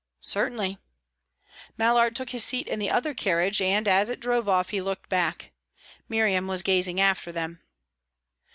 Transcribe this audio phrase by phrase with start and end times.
[0.23, 0.79] "Certainly."
[1.77, 5.09] Mallard took his seat in the other carriage; and, as it drove off, he looked
[5.09, 5.51] back.
[6.09, 7.61] Miriam was gazing after them.